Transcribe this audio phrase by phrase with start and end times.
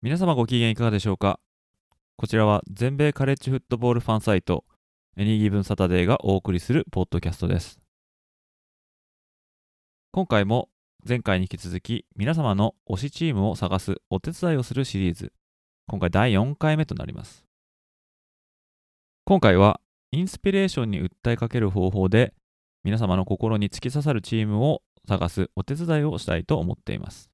[0.00, 1.40] 皆様ご機嫌いかがでしょうか？
[2.16, 4.64] こちらは全米カレッジフットボールファンサイト
[5.16, 7.80] エニーギブンサタデーがお送りするポッドキャストです。
[10.12, 10.68] 今回も
[11.04, 15.32] 前回に引き続き皆様の推しチームを探すお手伝いをするシリーズ
[15.88, 17.44] 今回第4回目となります。
[19.24, 19.80] 今回は
[20.12, 22.34] インスピレーションに訴えかける方法で
[22.84, 27.32] 皆様の心に突き刺さるチームを探すお手伝いをしたいと思っています。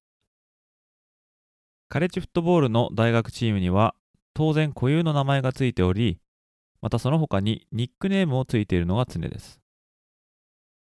[1.95, 3.95] カレッジフットボールの大学チームには
[4.33, 6.19] 当然固有の名前がついており
[6.81, 9.61] またその他にニックネームをついているのが常です。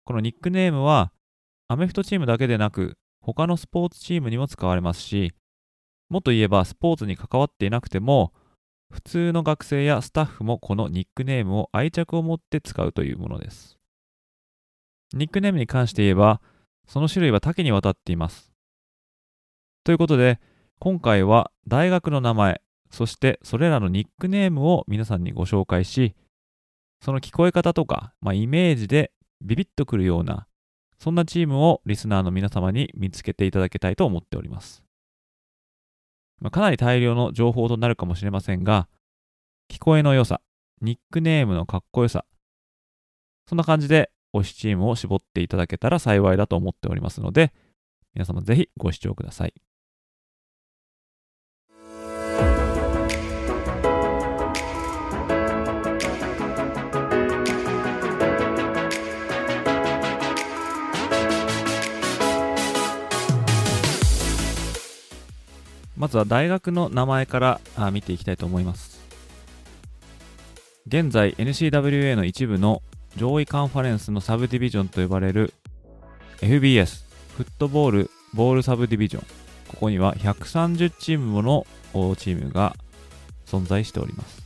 [0.03, 1.14] このニックネームは
[1.69, 5.31] アメフトチームだけでなく他のスポーツチームにも使われますし
[6.09, 8.34] もっと言えばスポーツに関わっていなくても
[8.91, 13.78] 普通の学生やスタッフもこのニックネームを愛着を持って使うというものです。
[15.13, 16.41] ニックネームに関して言えば
[16.89, 18.52] その種類は多岐にわたっています。
[19.86, 20.41] ということで
[20.80, 26.16] 今回は大学の名前そしてそれらのニックネームを皆さんにご紹介し
[27.03, 30.47] その聞こえ方とか、まあ、イメージでビビッとくるような
[31.00, 34.83] そんなチームをリスナーの皆様に見つけていただけたいと思っております。
[36.41, 38.89] まあ、かなり大量の情報となるかもしれませんが、
[39.72, 40.41] 聞こえの良さ、
[40.81, 42.25] ニックネームのかっこよさ、
[43.47, 47.53] そんな感じで推しチームを絞っていただけたら幸いだと思っておりますので、
[48.13, 49.53] 皆様ぜひご視聴ください。
[65.99, 67.59] まずは大学の名前から
[67.91, 69.01] 見ていきたいと思います。
[70.87, 72.81] 現在 NCWA の一部の
[73.17, 75.53] 上位カンファレンスのサブディビジョンと呼ばれる
[76.39, 77.03] FBS
[77.35, 79.23] フットボールボールサブディビジョン。
[79.67, 81.67] ここには130チームもの
[82.16, 82.77] チームが
[83.45, 84.41] 存在しております。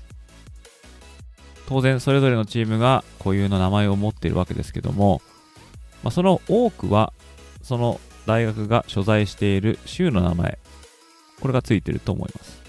[1.67, 5.21] 当然それぞれのチームが固有の名前を持っているわけですけども、
[6.01, 7.13] まあ、その多くは
[7.61, 10.57] その大学が所在している州の名前。
[11.43, 12.63] これがついてると思います。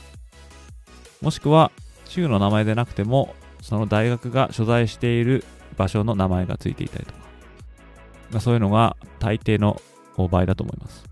[1.23, 1.71] もしくは、
[2.07, 5.45] 州の名前でなくても、その大学が所在している
[5.77, 7.19] 場所の名前がついていたりとか、
[8.33, 9.81] まあ、そういうのが大抵の
[10.17, 11.05] 場合だと思います。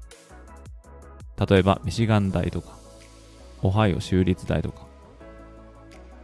[1.48, 2.76] 例えば、ミシガン大とか、
[3.62, 4.88] オハイオ州立大とか、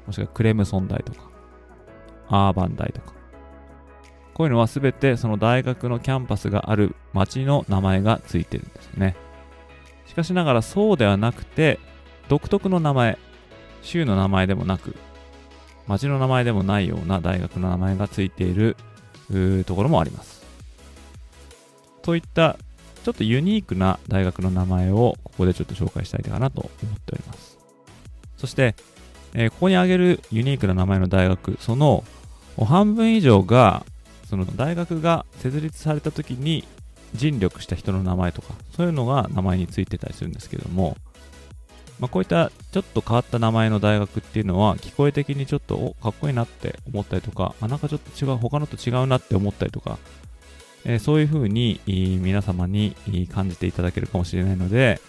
[0.09, 1.31] もしくはクレムソン大とか、
[2.27, 3.12] アーバン大とか、
[4.34, 9.28] こういうのはすべてその大学のキャンパスがある町の名前がついてるんですよね。
[10.19, 11.79] かしながらそうではなくて、
[12.29, 13.19] 独特の名前、
[13.83, 14.97] 州の名前でもなく、
[15.87, 18.77] 町の名前でもないような大学の名前がついている
[19.65, 20.45] ところもあります。
[22.03, 22.59] といった
[23.05, 27.59] ちょっとユニークな大学の名前をここでちょっと紹介したいかなと思っております。
[28.37, 28.75] そして、
[29.34, 32.05] えー、ここに挙げるユニークな名前の大学、その
[32.62, 33.87] 半分以上が、
[34.28, 36.65] その大学が設立された時に
[37.15, 40.97] 尽力した人の名前とか、そういうのが名前についてたりするんですけども、
[42.01, 49.99] まあ、こういったちょっと変わった名前の大学っていうのは、聞こえ的にちょっとおかっこいいなって思ったりとか、あなんかちょっと違う、他のと違うなって思ったりとか、
[50.85, 52.95] えー、そういう風に皆様に
[53.33, 55.01] 感じていただけるかもしれないので、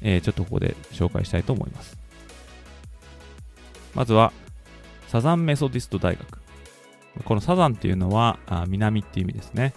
[0.00, 1.98] えー、ちょっとここで紹介したいと思います。
[3.94, 4.32] まずは、
[5.08, 6.40] サザンメソディスト大学。
[7.24, 8.38] このサザンっていうのは
[8.68, 9.74] 南っていう意味ですね。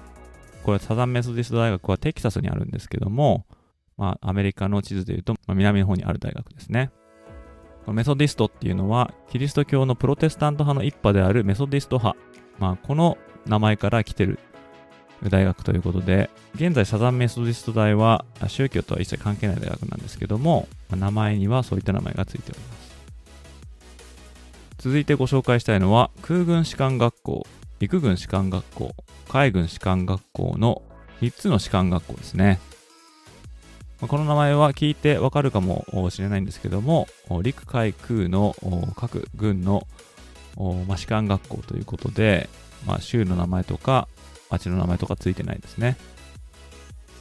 [0.64, 3.46] これサザンメソディスト大学はテキサスにあるんですけども、
[3.98, 6.92] まあ、アメリカの地図でいうと、まあ、南の方にある大学ですね。
[7.88, 12.18] メソディストっていうのは、キリスト教のプロテスタント派の一派であるメソディスト派。
[12.60, 14.40] まあ、この名前から来てる
[15.30, 22.94] 大学ということで、現在サザンメソディスト大は宗教とは一切関係ない大学なんですけども、名前にはそういった名前がついております。
[24.78, 27.46] 続いてご紹介したいのは、空軍士官学校
[27.84, 28.96] 陸軍士官学校、
[29.30, 30.82] 海軍士官学校の
[31.22, 32.60] 3つの士官学校ですね。
[34.08, 37.08] この名前は聞いてわかるかもしれないんですけども、
[37.42, 38.56] 陸海空の
[38.98, 39.88] 各軍の、
[40.98, 42.50] 士官学校ということで、
[42.86, 44.08] まあ、州の名前とか
[44.50, 45.96] 町の名前とかついてないですね。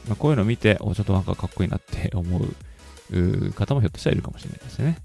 [0.07, 4.97] まあ、こういうのを見て、ちょっとなんかかっこいいなって思う方もひょっとしたらいるかもしれないですね。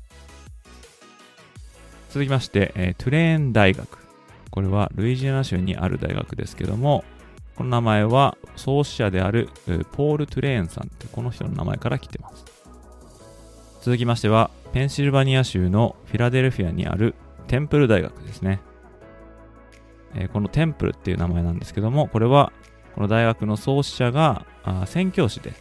[2.11, 4.08] 続きまして、えー、トゥレーン大学。
[4.51, 7.05] これはルイジアナ州にある大学ですけども、
[7.55, 9.49] この名前は創始者である
[9.93, 12.45] ポール・トゥレーンさんってこの人の名前から来てます。
[13.83, 17.15] 続きましては、ペンシルバニア州のフィラデルフィアにある
[17.47, 18.61] テンプル大学ですね。
[20.15, 22.53] え、このテンプルっていう名前なんですけども、これは
[22.95, 24.47] この大学の創始者が
[24.87, 25.53] 宣教師で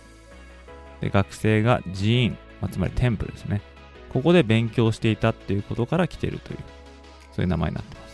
[1.01, 3.61] で、学生が寺院、まあ、つまりテンプルですね。
[4.11, 6.59] ここで勉強していたっていうことから来てるという、
[7.33, 8.06] そういう名前になってます。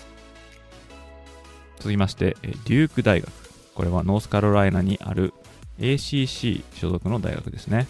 [1.84, 3.30] 続きまして、デューク大学。
[3.76, 5.34] これはノースカロライナにある
[5.80, 7.88] ACC 所属の大学ですね。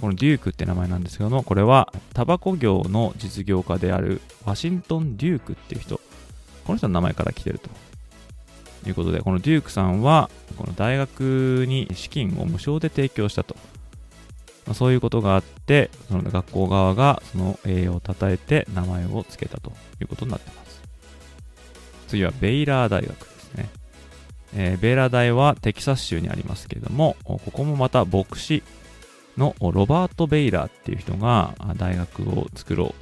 [0.00, 6.00] このデュークって名前なんですけども、これはタバコ業の実業家であるワシントン・デュークっていう人、
[6.64, 7.70] この人の名前から来てると
[8.88, 13.54] いうことで、このデュークさんは、この大学に資金を無償で提供したと。
[14.66, 19.70] まあ、そういうことがあって、その学校側がその栄養を称えて名前を付けたと
[20.00, 20.79] いうことになってます。
[22.10, 23.68] 次はベイラー大学ですね。
[24.52, 28.64] えー、ベイラー大はテキサス州にありますけれども、ここもまた牧師
[29.38, 32.94] のロバート・ベイラーっていう人が大学を作ろう。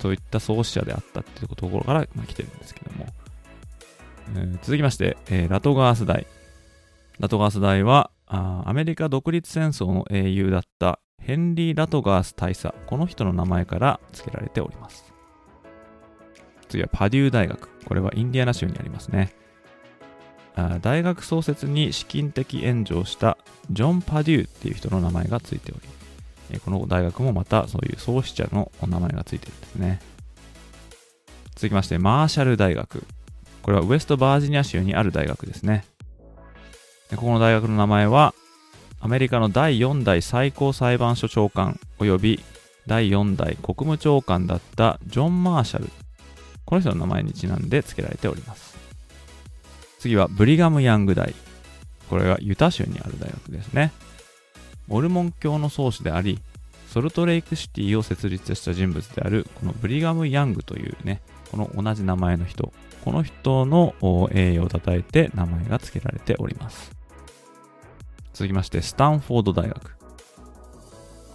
[0.00, 3.06] そういった創始者であったっていうところから来てるんですけども。
[4.34, 6.26] えー、続きまして、えー、ラトガース大。
[7.18, 12.74] ラトガース大はあアメリカ独立戦争の英雄だったヘンリー・ラトガース大佐。
[12.86, 15.05] この人の名前から付けられております。
[16.68, 17.68] 次はパデュー大学。
[17.84, 19.32] これはインディアナ州にありますね。
[20.80, 23.36] 大学創設に資金的援助をした
[23.70, 25.74] ジョン・パデューっていう人の名前がついてお
[26.54, 30.00] り、この大学もまたそういう創始者のお名前がついてるんですね。
[31.54, 33.04] 続きまして、マーシャル大学。
[33.62, 35.84] これはウェストバージニア州にある大学ですね。
[37.10, 38.34] でここの大学の名前は、
[39.00, 42.40] アメリカの第4代最高裁判所長官及び
[42.86, 45.90] 第4代国務長官だったジョン・マーシャル。
[46.66, 48.76] この人の名前にちなんで付けられております。
[49.98, 51.34] 次はブリガム・ヤング大。
[52.10, 53.92] これはユタ州にある大学ですね。
[54.86, 56.40] モルモン教の創始であり、
[56.88, 61.20] ソルトレイクシティを設立した人物である、このブリガム・ヤングというね、
[61.50, 62.72] この同じ名前の人、
[63.04, 63.94] この人の
[64.32, 66.90] 栄誉を称えて名前が付けられております。
[68.32, 69.96] 続きまして、スタンフォード大学。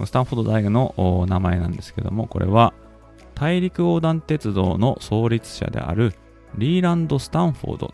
[0.06, 2.74] スタンフォード大学の名前なんですけども、これは
[3.42, 6.14] 大陸横断鉄道の創立者である
[6.60, 7.94] リーランド・スタンフォード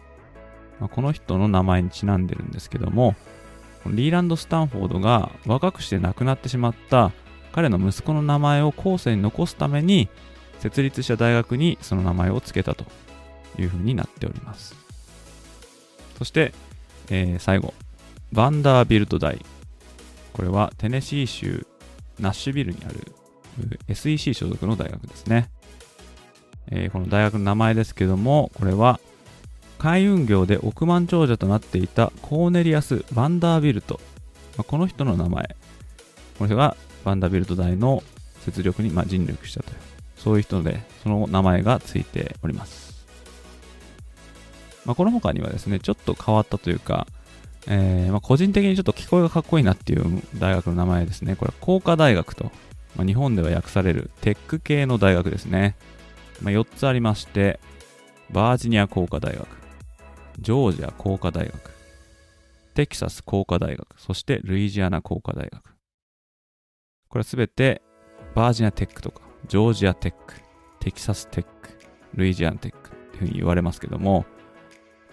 [0.81, 3.15] まあ、この人の名前にちなんでるんですけども、
[3.87, 7.13] リーランド・スタンフォードが若くして亡くなってしまった
[7.53, 10.09] 彼の息子の名前を後世に残すために
[10.59, 12.85] 設立した大学にその名前を付けたと
[13.57, 14.75] いうふうになっております。
[16.17, 16.51] そして、
[17.09, 17.73] えー、最後、
[18.33, 19.43] バンダービルト大。
[20.33, 21.65] これはテネシー州
[22.19, 23.13] ナッシュビルにある
[23.87, 25.49] SEC 所属の大学ですね。
[26.69, 28.99] えー、この大学の名前ですけども、これは
[29.77, 33.99] 海運業で億万長者となっていたコーネリアス・バンダービルト。
[34.57, 35.55] まあ、この人の名前。
[36.37, 38.03] この人がバンダービルト大の
[38.45, 39.77] 雪力にま尽力したという、
[40.17, 43.05] そういう人で、その名前がついております。
[44.85, 47.07] まあ、この他にはですね、ちょっと変わったというか、
[47.67, 51.35] えー、ま、個人的にちょっと聞こえがかっこいいなっていう大学の名前ですね。
[51.35, 52.51] これは工科大学と、
[52.97, 55.75] まあ、日本では訳されるテック系の大学ですね。
[56.41, 57.59] まあ、4つありまして、
[58.31, 59.47] バージニア工科大学、
[60.39, 61.71] ジョージア工科大学、
[62.73, 65.61] テキサス工科大学、そしてルイジアナ工科大学。
[67.07, 67.81] これすべて
[68.35, 70.33] バージニアテックとか、ジョージアテック、
[70.79, 71.69] テキサステック、
[72.15, 74.25] ルイジアナテックっていうふうに言われますけども、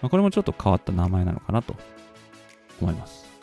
[0.01, 1.77] まあ、これもちょっと変わった名前なのかなと
[2.81, 3.34] 思います。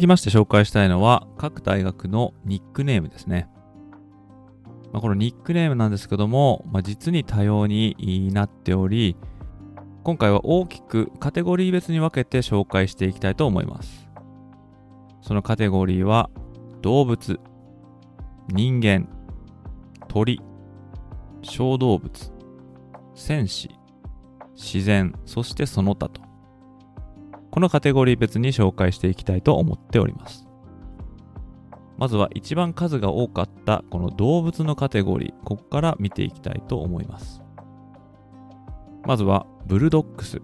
[0.00, 3.50] 続きまして紹介したいのは各大学のニックネームですね。
[4.94, 9.14] まあ、このニックネームなんですけども、まあ、実に多様になっており、
[10.02, 14.08] 今回は大きくカテゴリー別に分けて紹介していきたいと思います。
[15.20, 16.30] そのカテゴリーは
[16.80, 17.38] 動物、
[18.48, 19.06] 人間、
[20.08, 20.40] 鳥、
[21.42, 22.32] 小動物、
[23.14, 23.68] 戦士、
[24.56, 26.29] 自然、そしてその他と
[27.50, 30.46] このカテゴリー別に紹介していきたいと思っております。
[31.98, 37.42] まずは一番数が多かったこの動物のカテゴリー、ここから見ていきたいと思います。
[39.04, 40.40] まずは、ブルドックス。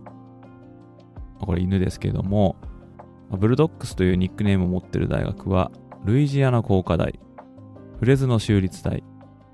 [1.41, 2.57] これ犬ですけども、
[3.31, 5.71] ブルドックスというニックネームを持っている大学は、
[6.05, 7.19] ルイジアナ工科大、
[7.99, 9.03] フレズノ州立大、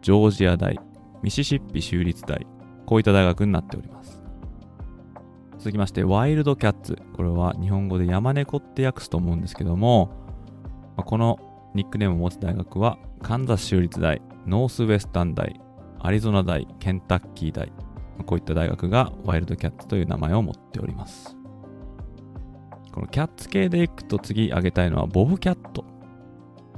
[0.03, 0.81] ジョージア大、
[1.23, 2.47] ミシシッピ州立大、
[2.87, 4.22] こういった大学になっております。
[5.63, 6.99] 続きまして、ワイルドキャッツ。
[7.15, 10.11] これは日本語で山猫って訳すと思うんですけども、
[10.97, 11.39] この
[11.73, 15.61] ニックネームを持つ大学は、カンザス州立大、ノースウェスタン大、
[16.01, 17.71] アリゾナ大、ケンタッキー大、
[18.27, 21.37] こういった大学がワイルドキャッツという名前を持っております。
[22.91, 25.85] このキャッツ系でいくと次挙げたいのはボブキャット。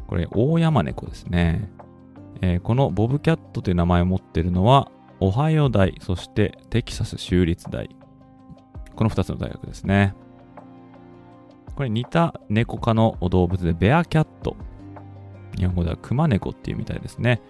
[0.07, 1.73] これ、大山猫ですね。
[2.43, 7.89] えー、このボブキャットという名前を持っているのは、オハイオ大、そしてテキサス州立大。
[8.97, 10.15] この2つの大学ですね。
[11.75, 14.57] これ似た猫科の動物でベアキャット。
[15.57, 17.41] 日本語ではクマ猫っていうみたいですね。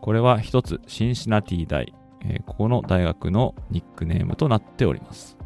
[0.00, 5.36] これは一つシンシナティ大、えー、ここの大学のニックネームとなっております。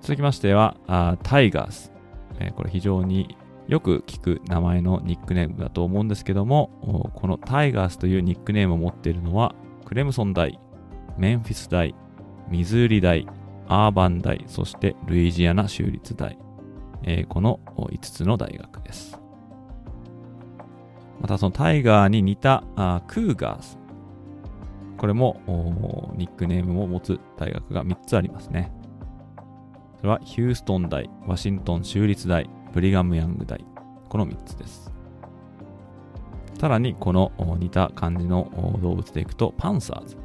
[0.00, 1.92] 続きましては、あタイガース、
[2.38, 3.36] えー、これ非常に
[3.68, 10.58] よく聞く名前のニックネームだと思うんですけども、このタイガースというニックネームを持っているのは、クレムソン大、
[11.16, 11.94] メンフィス大、
[12.48, 13.26] ミズーリ大、
[13.68, 16.38] アーバン大、そしてルイジアナ州立大、
[17.02, 19.18] えー、この5つの大学です。
[21.20, 23.78] またそのタイガーに似たあクーガース。
[24.98, 28.72] これもニックネームを持つ大学が3つありますね。
[29.98, 33.64] それはヒューストン大、ワシントン州立大、ブリガムヤング大。
[34.08, 34.92] この3つです。
[36.58, 40.16] さらにこの似た感じの動物でいくとパンサーズ。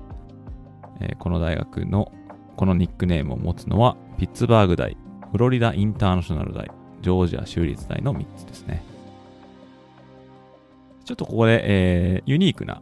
[1.01, 2.11] えー、この大学の
[2.59, 4.97] このニックネームを持つのはピッツバーグ大、
[5.31, 6.69] フロリダインターナショナル大、
[7.01, 8.83] ジョージア州立大の3つですね。
[11.05, 12.81] ちょっとここで、えー、ユニークな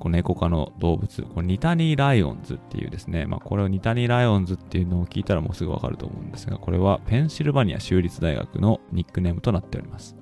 [0.00, 10.16] この猫科の動物、これニタニーライオンズっていうですね、まあ、これをニタニーライオンズっていうのを聞いたらもうすぐわかると思うんですが、これはペンシルバニア州立大学のニックネームとなっております。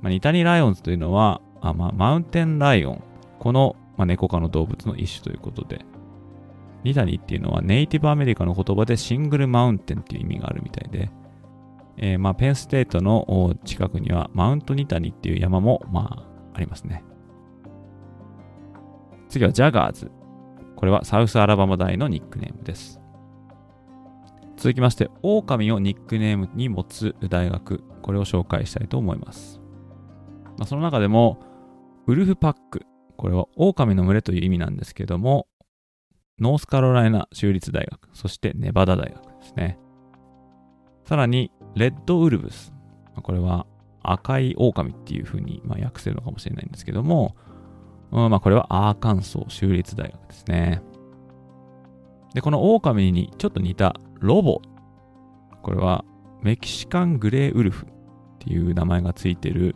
[0.00, 3.02] まあ、ニタニーライオンズというのは、あまあ、マウンテンライオン、
[3.40, 5.84] この、まあ、猫科の動物の一種ということで、
[6.86, 11.10] ニタニっていうのはネイティブアメリカの言葉でシングルマウンテンっていう意味があるみたいで、
[11.96, 17.04] えー、まあペンステートの近くにはマウントニタニっていう山もまあありますね。
[19.28, 20.10] 次はジャガーズ。
[20.76, 23.00] これはサウスアラバマ大のニックネームです。
[24.56, 27.82] 続きまして、狼をニックネームに持つ大学。
[28.02, 29.60] これを紹介したいと思います。
[30.58, 31.38] まあ、その中でも、
[32.06, 32.86] ウルフパック。
[33.16, 35.46] これは狼の群れという意味なんですけども、
[36.38, 39.78] ノースカロライナ州立大学、そしてネバダ大学ですね。
[41.06, 42.74] さらに、レッドウルブス。
[43.22, 43.66] これは
[44.02, 47.34] 赤い狼っていう風にまあ訳せるのかもしれないんですけども、
[48.12, 50.82] うん、まあこれはアーカンソー州立大学ですね。
[52.34, 54.60] で、この狼にちょっと似たロボ。
[55.62, 56.04] これは
[56.42, 57.88] メキシカングレーウルフっ
[58.40, 59.74] ていう名前がついてる、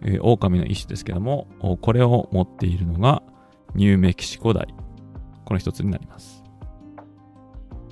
[0.00, 1.46] えー、狼の一種ですけども、
[1.82, 3.22] これを持っているのが
[3.74, 4.74] ニューメキシコ大。
[5.46, 6.44] この一つになります。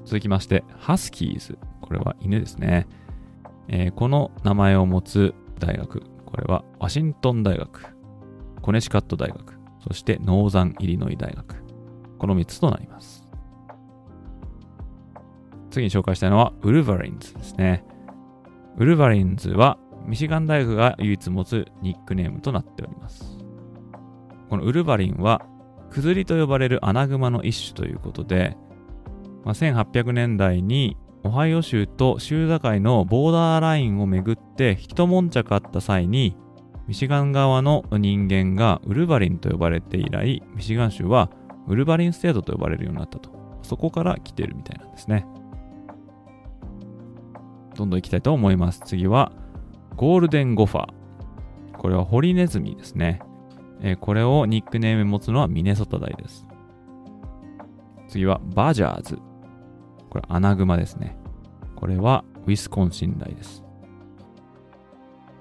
[0.05, 1.59] 続きまして、ハスキーズ。
[1.81, 2.87] これは犬ですね。
[3.69, 6.03] えー、この名前を持つ大学。
[6.27, 7.95] これはワシントン大学。
[8.61, 11.63] コネチカット大学、そしてノーザンイリノイ大学。
[12.19, 13.29] この3つとなります。
[15.71, 17.85] 次に紹介したいのはウルヴァリンズですね。
[18.77, 23.39] ウルヴァリンズはミシガン大学が唯一持つニックネームとなっております。
[24.49, 25.43] このウルヴァリンは、
[25.95, 28.57] クズリと呼ばれるアナグマの一種ということで、
[29.45, 36.37] まあ、1800年代にオハイオ州と州境のボーダーラインをめぐって一悶着あった際に
[36.89, 41.31] ミシガン側の人間がウルヴァリンと呼ばれて以来、ミシガン州は
[41.69, 43.31] ウルヴァリンステートと呼ばれるようになったと。
[43.63, 45.25] そこから来てるみたいなんですね。
[47.77, 48.83] どんどん行きたいと思います。
[48.85, 49.33] 次は、
[49.97, 51.79] ゴールデンゴファー。
[51.79, 53.21] これはホリネズミですね。
[53.87, 56.47] え、これをニックネーム持つのはミネソタ大です。
[58.09, 59.19] 次はバジャーズ。
[60.09, 61.19] これアナグマですね。
[61.77, 63.63] これはウィスコンシン大です。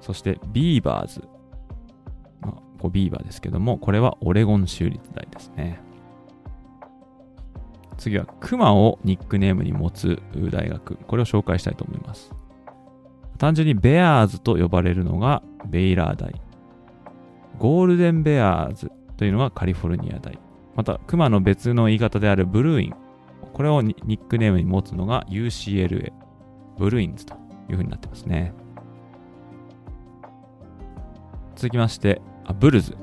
[0.01, 1.23] そしてビーバーズ。
[2.41, 5.79] まあこビーバーですけども、これはオレゴン州立大ですね。
[7.97, 10.21] 次はクマをニックネームに持つ
[10.51, 10.97] 大学。
[10.97, 12.29] これを紹介したいと思います。
[13.37, 16.41] 単純にベアーズと呼ばれるのがベイラー大。
[17.59, 20.37] ゴールデンベアーズというのがカリフォルニア大。
[20.75, 22.95] また、クマの別の言い方であるブルーイン。
[23.53, 26.11] これをニックネームに持つのが UCLA。
[26.77, 27.35] ブルーインズと
[27.69, 28.53] いうふうになってますね。
[31.55, 32.97] 続きまして、あブルズ。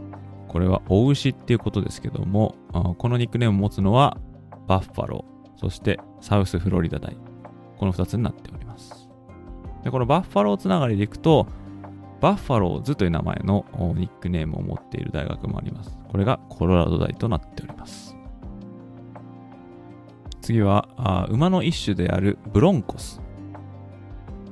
[0.48, 2.56] これはお牛っていうことですけども、
[2.98, 4.18] このニックネームを持つのは
[4.66, 7.16] バッファロー、そしてサウスフロリダ大。
[7.78, 9.08] この2つになっております。
[9.84, 11.46] で、このバッファローつながりでいくと、
[12.20, 13.64] バッファローズという名前の
[13.96, 15.96] ニックネームを持っている大学もあります。
[16.08, 18.16] これがコロラド大となっております。
[20.42, 23.20] 次は、馬の一種であるブロンコス。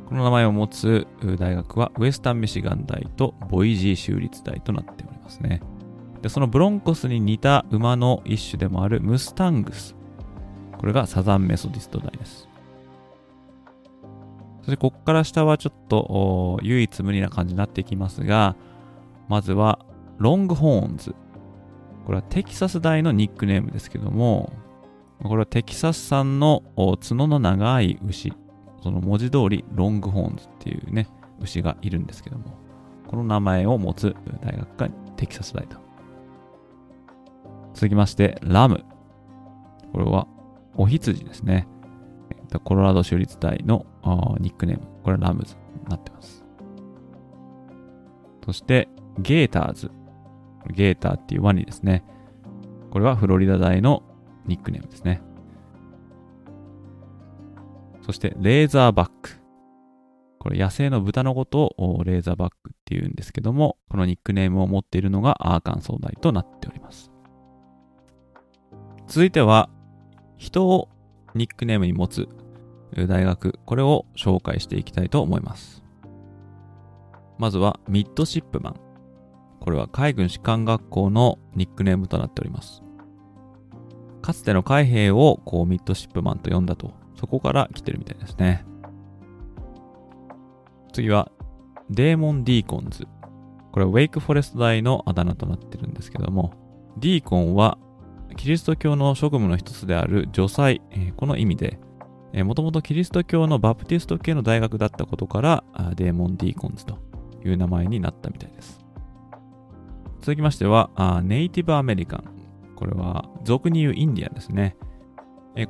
[0.08, 1.06] この名前を持つ
[1.38, 5.60] 大学はウエスタン・ミシガン大とボイジー州立大となっておりますね。
[6.22, 9.94] で、そのブロンコスに似た馬の一種でもあるムスタングス。
[10.78, 12.47] これがサザンメソディスト大です。
[14.68, 18.54] そしてここから下はちょっと唯一無二な感じになっていきますが、
[19.26, 19.78] まずは
[20.18, 21.14] ロングホーンズ。
[22.04, 24.52] これはテキサス大のニックネームですけども、
[25.22, 28.34] これはテキサス産の角の長い牛
[28.82, 31.08] その文字通りロングホーンズっていうね、
[31.40, 32.58] 牛がいるんですけども、
[33.06, 35.78] この名前を持つ大学がテキサス大と。
[37.72, 38.84] 続きまして、ラム。
[39.94, 40.28] これは、
[40.76, 41.66] お羊ですね。
[42.64, 43.84] コロラド州立大の
[44.40, 44.86] ニックネーム。
[45.02, 46.44] これはラムズになってます。
[48.44, 48.88] そして、
[49.18, 49.90] ゲーターズ。
[50.70, 52.04] ゲーターっていうワニですね。
[52.90, 54.02] これはフロリダ大の
[54.46, 55.20] ニックネームですね。
[58.02, 59.30] そして、レーザーバック。
[60.38, 67.12] これ、野生の豚のことをレーザーバックっていうんですけども、このニックネームを持っているのがアーカンソー大となっております。
[69.06, 69.68] 続いては、
[70.38, 70.88] 人を
[71.34, 72.28] ニックネームに持つ
[72.97, 75.83] 大学、これを紹介していきたいと思います。
[77.38, 78.80] まずは、ミッドシップマン。
[79.61, 82.83] これは海軍士官学校のニックネームとなっております。
[84.23, 88.64] かつての海兵をこうミッドシップマンと呼んだとそこから来てるみたいですね。
[90.92, 91.31] 次は、
[91.90, 93.07] デーモン・ディーコンズ。
[93.72, 96.53] これはウェイクフォレスト大のあだ名となってるんですけども、
[96.96, 97.79] ディーコンは
[98.37, 100.81] キリスト教の職務の一つである女祭、
[101.16, 101.79] この意味で、
[102.44, 106.98] もともとキリスト教のバプティスト系の大学だったことから、デーモン・ディーコンズと
[107.44, 108.85] いう名前になったみたいです。
[110.20, 110.90] 続きましては、
[111.24, 112.24] ネイティブアメリカン。
[112.77, 114.77] これは俗に言うインディアンですね。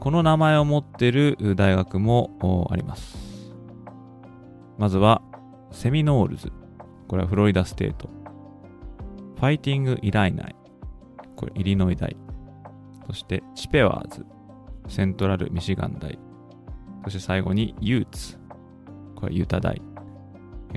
[0.01, 3.55] この名前を持ってる大学もあります。
[4.77, 5.23] まずは、
[5.71, 6.53] セミノールズ。
[7.09, 8.11] これはフロリダステート。
[9.37, 10.57] ファイティング・イライナイ。
[11.37, 12.17] これ、イリノイ大。
[13.07, 14.27] そして、チペワーズ。
[14.89, 16.19] セントラル・ミシガン大。
[17.05, 18.39] そして最後に、ユーツ。
[19.15, 19.81] これ、ユタ大。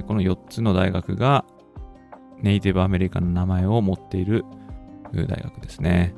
[0.07, 1.45] この4つの大学が、
[2.41, 4.45] ネイティブアメリカの名前を持っている
[5.13, 6.15] 大学ですね。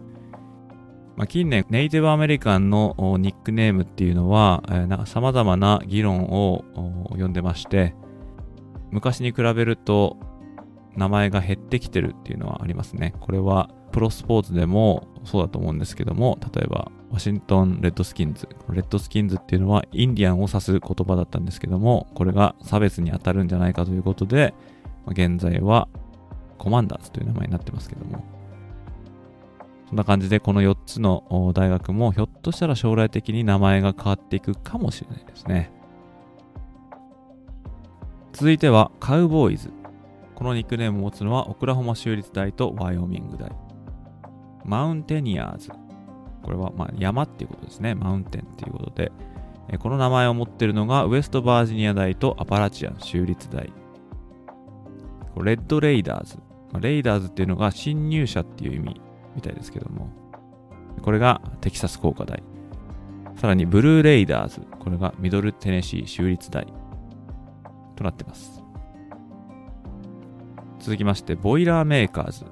[1.15, 6.63] まあ、近年、ネイティブアメリカンのニックネームっていうのは、えー、様々な議論を
[7.09, 7.95] 呼んでまして、
[8.91, 10.17] 昔に比べると
[10.95, 13.13] 名前が減ってきてるっていうのはありますね。
[13.19, 18.47] これはプロスポーツでもそうだと思うんですけども、例えばワシントン・レッドスキンズ。
[18.69, 24.53] レッドスキンズっていうのはインディアンを指す言葉だったんですけども、これが差別に当たるんじゃないかということで、
[25.07, 25.87] 現在は
[26.57, 28.23] コマンダーズという名前になってますけども、
[29.87, 35.71] そんな感じでこの4つの大学もひょっとしたら将来的に名前が変わっていくかもしれないですね。
[38.33, 39.71] 続いてはカウボーイズ。
[40.35, 43.51] このニックネームを持つのはオクラホマ州立大とワイオミング大。
[44.65, 45.69] マウンテニアーズ。
[46.41, 47.95] これはま山っていうことですね。
[47.95, 49.11] マウンテンっていうことで。
[49.79, 53.71] この名前を持ってるのがウエストバージニア大とアパラチアン州立大。
[55.37, 56.37] レッドレイダーズ。
[56.79, 59.01] レイダーズっていうのが侵入者っていう意味
[59.35, 60.09] みたいですけども、
[61.01, 62.43] これがテキサス工科大。
[63.35, 64.61] さらにブルーレイダーズ。
[64.79, 66.67] これがミドルテネシー州立大
[67.95, 68.61] となってます。
[70.79, 72.45] 続きまして、ボイラーメーカーズ。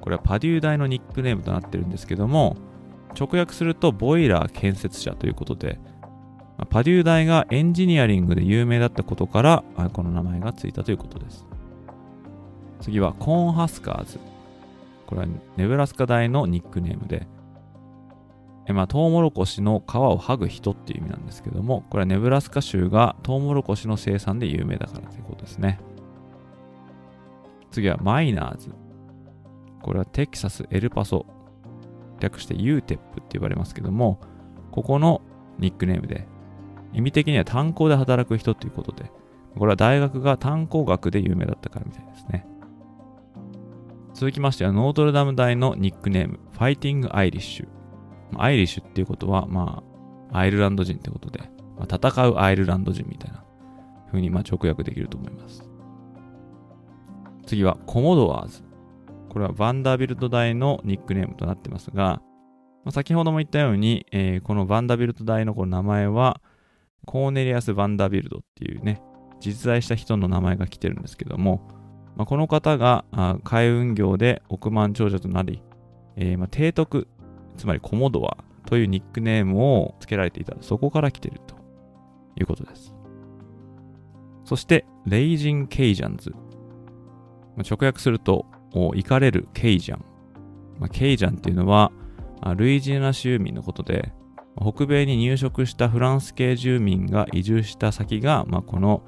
[0.00, 2.56] これはパデュー大のニックネームとなってるんですけども、
[3.18, 5.78] 直訳するとボイラー建設者ということで、
[6.68, 11.46] パデュー大がエンジニアリングで有名だったことから、この名前がついたということです。
[12.80, 14.18] 次はコーンハスカーズ。
[15.06, 17.26] これはネブラスカ大のニックネームで、
[18.66, 25.80] えまあ、トウモロコシの皮を剥ぐ人っていう意味なんですけども、これはネブラスカ州がトウモロコシの生産で有名だからということですね。
[27.70, 28.70] 次はマイナーズ。
[29.82, 31.26] これはテキサス・エルパソ。
[32.20, 32.98] 略して UTEP って
[33.32, 34.20] 言われますけども、
[34.70, 35.22] ここの
[35.58, 36.28] ニックネームで、
[36.92, 39.10] 意味的には炭鉱で働く人ということで、
[39.56, 42.46] これは大学が炭鉱学で有名だったからみたいですね。
[44.12, 47.68] 続きましては、ノートルダム大のニックネーム、ファイティング・アイリッシュ。
[48.36, 49.82] アイリッシュっていうことは、ま
[50.30, 51.40] あ、アイルランド人ってことで、
[51.78, 53.42] まあ、戦うアイルランド人みたいな
[54.06, 55.62] 風にまあ直訳できると思います。
[57.46, 58.69] 次はコモドアーズ。
[59.30, 62.20] これはバンダービルト大のニックネームとなってますが、
[62.84, 66.40] まあ、先ほども言ったように、えー、このバンダービルト大のこの名前は、
[67.06, 69.02] コーネリアス・バンダービルドっていうね、
[69.40, 71.66] 実在した人の名前が来てるんですけども、
[72.16, 73.04] まあ、この方が
[73.44, 75.62] 海運業で億万長者となり、
[76.16, 77.08] えー、まあ提督、
[77.56, 80.54] つまりコモドワというニックネームを付けられていた。
[80.60, 81.56] そこから来てると
[82.36, 82.94] いうことです。
[84.44, 86.30] そして、レイジン・ケイジャンズ。
[87.56, 90.04] まあ、直訳すると、行かれるケイジャン。
[90.78, 91.92] まあ、ケイジャンっていうのは、
[92.56, 94.12] ルイジアナ州民のことで、
[94.60, 99.02] 北米に入植したフランス系住民が移住した先が、まあ、この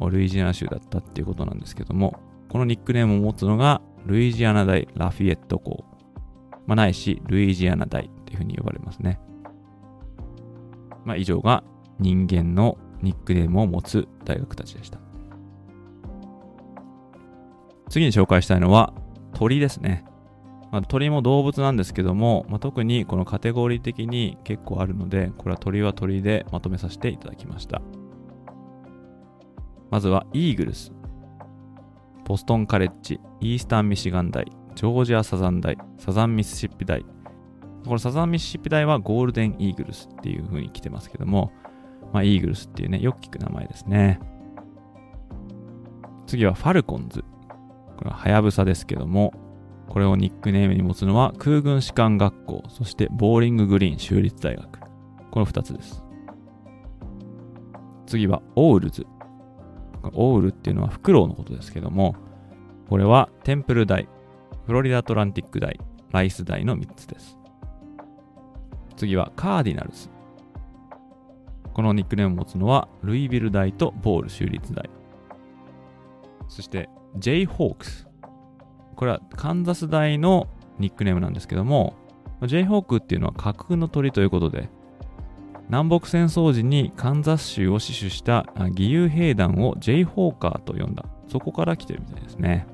[0.00, 5.84] ルイジアナ州だったっていうことなんですけども、このニックネームを持つのが、ルイジアナ大ラフィエット校。
[6.66, 9.20] まあ、ないし、ルイジアナ大っていうふうに呼ばれますね。
[11.04, 11.62] まあ、以上が
[11.98, 14.98] 人間のニックネームを持つ大学たちでした。
[17.90, 18.94] 次に紹介したいのは
[19.34, 20.04] 鳥ですね。
[20.70, 27.80] まあ、鳥も動物なんですけども、まあ、特にこのカテゴリー的に結構あるので、これは鳥は鳥でまとめさせていただきました。
[29.90, 30.92] まずはイーグルス。
[32.24, 37.02] ボストンカレッジ、イースタンミシガン大、ジョージアサザン大、サザンミシシッピ大。
[37.84, 41.52] このサザンミシシッピ大はゴールデンイーグルスっていう風に来てますけども、
[42.12, 44.18] まあ、イーグルスっていうね、よく聞く名前ですね。
[46.26, 47.24] 次はファルコンズ。
[47.96, 49.32] これはハヤブサですけども、
[49.88, 54.80] これをニックネームに持つのは空軍士官学校、そしてボーリンググリーン州立大学。
[55.30, 56.04] この2つです。
[58.06, 59.06] 次はオウルズ。
[60.12, 62.14] オウルっていうのはフクロウのことですけども、
[62.88, 64.08] これはテンプル大、
[64.66, 65.80] フロリダアトランティック大、
[66.10, 67.38] ライス大の3つです。
[68.96, 70.08] 次はカーディナルズ。
[71.72, 74.88] このニックネームを持つのはルイビル大とボール州立大。
[76.48, 78.06] そしてジェイホークス。
[78.96, 80.48] これはカンザス大の
[80.78, 81.94] ニックネームなんですけども、
[82.46, 84.68] ジェイホークっていうのは架空の鳥ということで、
[85.68, 91.06] 南北戦争時にカンザス州を死守した義勇兵団をジェイホーカーと呼んだ。
[91.28, 92.66] そこから来てるみたいですね。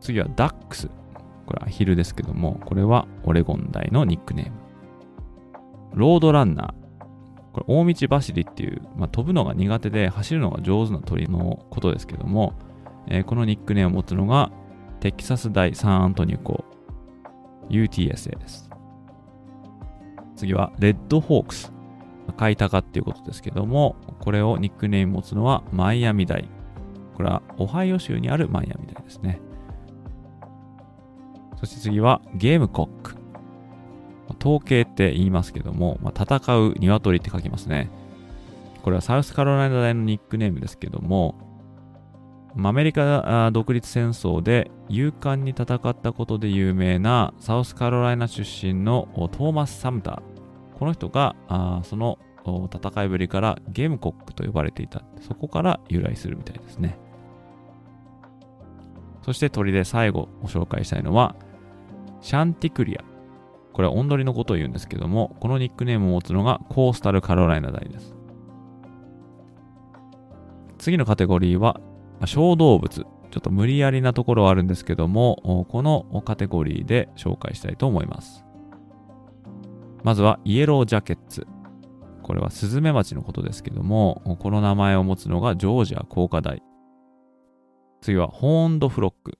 [0.00, 0.88] 次はダックス。
[1.46, 4.52] これはアヒルですけども、これはオレゴン大のニックネーム。
[5.94, 6.79] ロードランナー。
[7.52, 12.54] これ、大道走りっていう、まあ、飛ぶのが苦手で走るのが上手な鳥のことですけども、
[13.08, 14.50] えー、このニックネームを持つのが、
[15.00, 16.64] テキサス大サンアントニオ校
[17.68, 18.70] UTSA です。
[20.36, 21.72] 次は、レッドホークス。
[22.28, 26.48] 赤い鷹っていうことですけども、これをニックネーム持つのはマイアミ大。
[27.16, 29.40] これはオハイオ州にあるマイアミ大ですね。
[31.58, 33.19] そして次はゲームコック。
[34.40, 37.90] 統計って言いますけども、まあ、戦う鶏って書きますね。
[38.82, 41.34] これはサウスカロライナ大のニックネームですけども、
[42.56, 50.78] アメリカ独立戦争で勇敢に戦ったことで有名なサウスカロライナ出身のトーマス・サムター。
[50.78, 51.36] この人が
[51.84, 52.18] その
[52.72, 55.02] 戦いぶりからゲームコックと呼ばれていた。
[55.20, 56.98] そこから由来するみたいですね。
[59.22, 61.36] そして鳥で最後ご紹介したいのは、
[62.22, 63.04] シャンティクリア。
[63.80, 68.14] これはオンドリのことを言うんですけども、このニックネームを持つのがコースタルカロライナ大です。
[70.76, 71.80] 次のカテゴリーは、
[72.26, 72.90] 小動物。
[72.90, 73.06] ちょ
[73.38, 78.44] っと無理やりなところはあるんですけども、このカテゴリーで紹介したいと思います。
[80.04, 81.46] まずはイエロージャケッツ。
[82.22, 86.62] これはスズメバチのことですけども、この名前を持つのがジョージア工科大。
[88.02, 89.38] 次はホーンドフロック。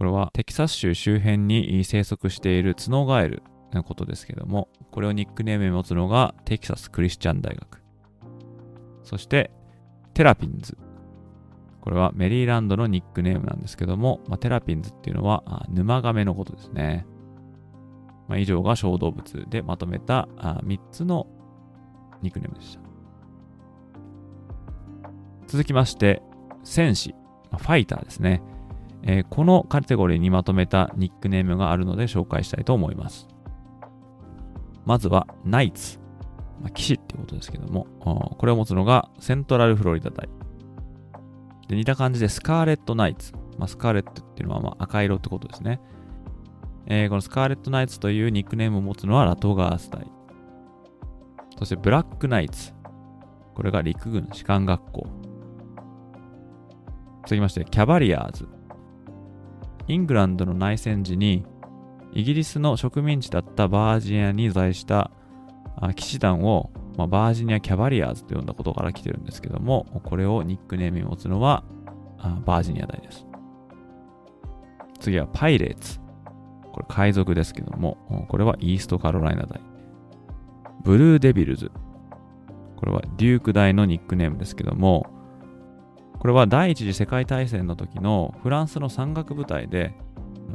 [0.00, 3.42] これはテキサス州周辺に生息しているツノガエル
[3.74, 7.82] のことですけども、これをニックネームに持つのがテキサスクリスチャン大学。
[9.04, 9.50] そして
[10.14, 10.78] テラピンズ。
[11.82, 17.06] これはメリーランドのニックネームなんですけども、まあ、テラピンズっていうのは沼亀のことですね。
[18.26, 21.26] まあ、以上が小動物でまとめた3つの
[22.22, 22.80] ニックネームでした。
[25.46, 26.22] 続きまして、
[26.64, 27.14] 戦士、
[27.50, 28.42] ファイターですね。
[29.02, 33.28] えー、このカテゴリーにまとめたニックネームがあるので紹介したいと思います。
[34.84, 35.98] まずは、ナイツ。
[36.60, 37.86] まあ、騎士ってことですけども、
[38.38, 40.28] これを持つのがセントラルフロリダ大。
[41.68, 43.32] で似た感じでスカーレットナイツ。
[43.58, 45.80] まあ、スカーレットっていうのはまあ赤色ってことですね。
[46.86, 50.06] えー、このスカーレットナイツというニックネームを持つのはラトガース大。
[51.58, 52.72] そしてブラックナイツ。
[53.54, 55.06] これが陸軍士官学校。
[57.24, 58.48] 続きまして、キャバリアーズ。
[59.90, 61.44] イングランドの内戦時に、
[62.12, 65.10] イギリスの植民地だったバージニアに在した
[65.96, 71.64] 騎士団を、まあ、バージニア・キャバリアーズと呼んだことから来てるんですけども、これをニックネームに持つのは
[72.44, 73.26] バージニア大です。
[74.98, 75.98] 次はパイレーツ。
[76.72, 79.60] これ海賊ですけども、これはイーストカロライナ大。
[80.84, 81.70] ブルーデビルズ。
[82.76, 85.06] これはデューク大のニックネームですけども、
[86.20, 89.94] これは第一次世界大戦の時のフランスの山岳部隊で、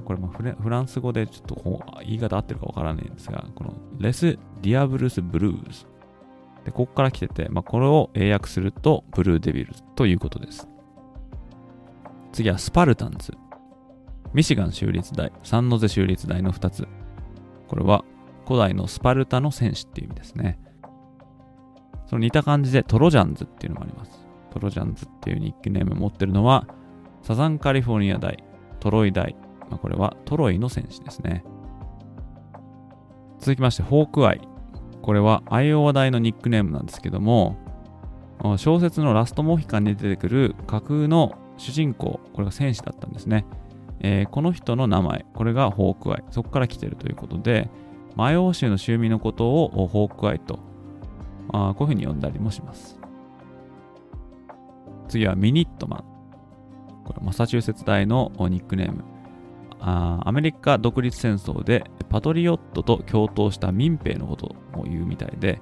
[0.06, 5.88] これもフランス語でちょっと言い方合ってるかわからないんですが、このレス・ディアブルス・ブルーズ。
[6.66, 10.68] で、ここから来てて、まあ、これを英訳するとブルーデビルズということです。
[12.32, 13.34] 次はスパルタンズ。
[14.34, 16.88] ミシガン州立大、サンノゼ州立大の2つ。
[17.68, 18.06] これは
[18.46, 20.60] 古代のスパルタの戦士っていう意味ですね。
[22.06, 24.25] その似た感じでトロジャンズっていうのもあります。
[24.56, 26.66] トロジャンズっていうニックネームを持ってるのは
[27.24, 28.42] サザンカリフォルニア大、
[28.80, 29.36] トロイ大、
[29.70, 31.44] まあ、これはトロイの戦士ですね。
[33.40, 34.42] 続きまして、ホークアイ。
[35.02, 37.58] これはアイオワ大のニックネームなんですけども、
[38.58, 43.46] 小説のラストモヒカンに出てくる架空の主人公、これが戦士だったんですね。
[44.00, 46.24] えー、この人の名前、これがホークアイ。
[46.30, 47.70] そこから来てるということで、
[48.16, 50.60] マイオー州の州民のことをホークアイと、
[51.52, 53.05] あこういうふうに呼んだりもします。
[55.08, 56.04] 次はミニットマン。
[57.04, 59.04] これマサチューセッツ大のニックネーム。
[59.80, 65.62] あアメリカ独立戦争でパトリオットと共闘した民兵のことを言うみたいで、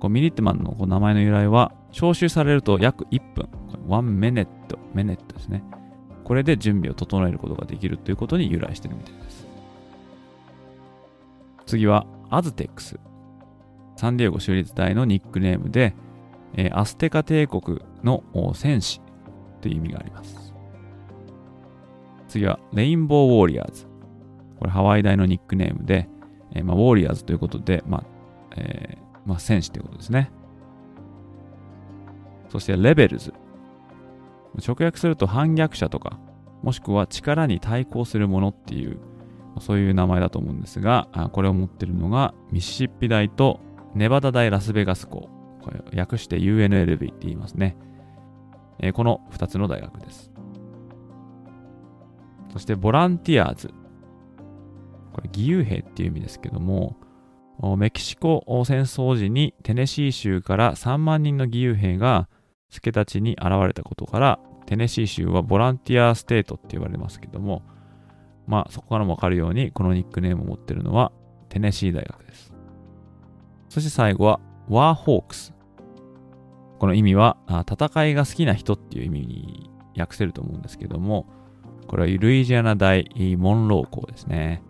[0.00, 3.48] こうミニットマンのこう名前の由来は、招集されると約1分、
[3.88, 5.62] 1メネット、メネットですね。
[6.24, 9.46] これで準備を整えることができるということに由来してるみたいです。
[11.66, 12.98] 次は、アズテックス。
[13.96, 15.94] サンディエゴ州立大のニックネームで、
[16.54, 18.22] えー、アステカ帝国の
[18.54, 19.00] 戦士
[19.60, 20.54] という意味があります。
[22.28, 23.86] 次は、レインボーウォーリアーズ。
[24.58, 26.08] これハワイ大のニックネームで、
[26.54, 28.04] えーまあ、ウォーリアーズということで、まあ
[28.56, 30.30] えーまあ、戦士ということですね。
[32.48, 33.32] そして、レベルズ。
[34.66, 36.18] 直訳すると反逆者とか、
[36.62, 38.98] もしくは力に対抗するものっていう、
[39.60, 43.60] そういう名前だと思うんですが、これを持ってるのがミシシッピ大と
[43.94, 45.28] ネバダ大ラスベガス校。
[45.62, 47.76] これ訳して UNLV って言いますね。
[48.80, 50.32] えー、この2つの大学です。
[52.52, 53.68] そしてボランティアーズ。
[55.12, 56.96] これ義勇兵っていう意味ですけども、
[57.76, 62.28] メキシコ戦争時にテネシー州から3万人の義勇兵が
[62.70, 67.62] 助太刀に現れたことから、テネシー州はボランティアステートって言われますけども、
[68.46, 71.12] まあそこからもわかるように、このニックネームを持ってるのは
[71.50, 72.52] テネシー大学です。
[73.68, 74.40] そして最後は、
[74.72, 75.54] ワーホークス。
[76.78, 77.36] この意味は、
[77.70, 81.26] 戦いが好きな人っていう意味に訳せると思うんですけども、
[81.86, 83.08] これはルイジアナ大
[83.38, 84.62] モンロー校ですね。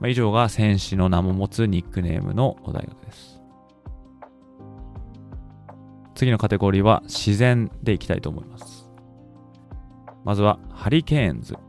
[0.00, 3.42] まあ、以上が戦士の名も持つニックネームの大学です。
[6.14, 8.90] 次のカテゴリーは自然でいきたいと思います。
[10.24, 11.54] まずはハリケーンズ。
[11.54, 11.60] こ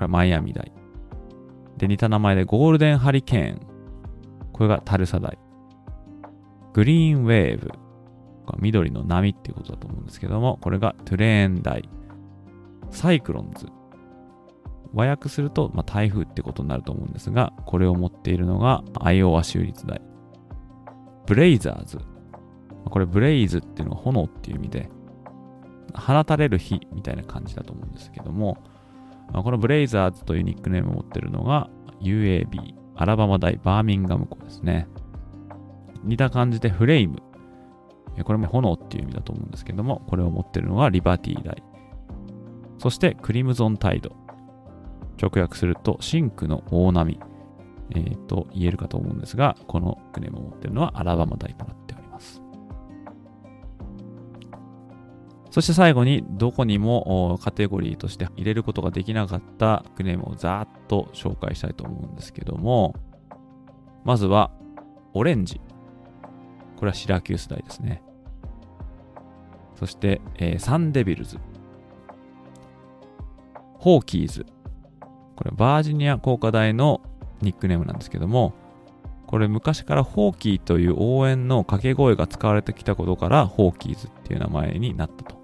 [0.00, 0.72] れはマイアミ大。
[1.76, 3.60] で、似た名前でゴールデンハリケーン。
[4.52, 5.38] これがタルサ大。
[6.74, 7.70] グリーンウェーブ。
[8.58, 11.88] 緑の波っていうことだと思うんですけども、これがトゥレーン大。
[12.90, 13.68] サイクロンズ。
[14.92, 20.02] 和訳すると、まあ、台風ってことになると思うんですが、これを持っているのがアイオワ州立大。
[21.26, 21.98] ブレイザーズ。
[22.84, 24.90] これブレイズっていうのは炎っていう意味で、
[25.94, 28.58] 放たれる火みたいな感じだと思うんですけども、
[29.32, 34.86] このブレイザーズというニックネームを持ってるのが UAB、アラバマ大バーミンガム校ですね。
[36.04, 37.22] 似た感じで flame。
[38.22, 41.62] これも炎っていう意味だと思うんですけども、これを持ってるのがリバティ大。
[42.78, 44.12] そしてクリムゾンタイド。
[45.20, 47.20] 直訳すると深紅の大波、
[47.90, 52.42] えー、と言えるかと思うんですが、このニックネームを持ってるのはアラバマ大となっております。
[55.50, 62.96] そして最後にどこにもカテゴリーとして入れることができなかったニックネームをざーっと紹介したいと思うんですけども、
[64.04, 64.50] まずは
[65.14, 65.60] オレンジ。
[66.76, 68.02] これはシラキュース大ですね。
[69.76, 71.38] そして、えー、サンデビルズ。
[73.78, 74.46] ホーキーズ。
[75.36, 77.00] これバージニア工科大の
[77.42, 78.54] ニックネームなんですけども、
[79.26, 85.36] これ昔からホーキーという応援の掛け声が使われてきたことからホーキーズっていう名前になったと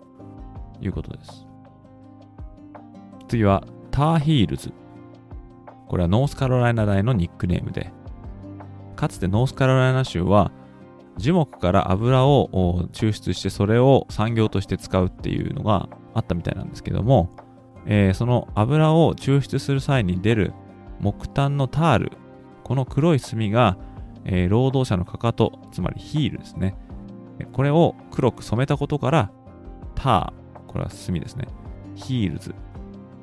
[0.81, 1.47] いうことです。
[3.29, 4.73] 次はターヒールズ。
[5.89, 7.93] これはノースカロライナ大のニックネームで、
[8.95, 10.53] かつてノースカロライナ州は
[11.21, 17.37] 樹木から油を抽出してそれを産業として使うっていうのがあったみたいなんですけども、
[17.87, 20.53] えー、その油を抽出する際に出る
[21.01, 22.13] 木炭のタール、
[22.65, 23.79] この黒い炭が、
[24.25, 26.77] えー、労働者のかかと、つまりヒールですね。
[27.53, 29.33] これを黒く染めたことから、
[29.95, 31.49] ター、これは炭ですね。
[31.95, 32.55] ヒールズ。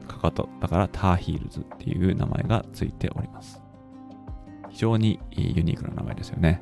[0.08, 3.62] かかと、だからターヒールズっていう名前がついております。
[4.70, 6.62] 非常にユニークな名前ですよね。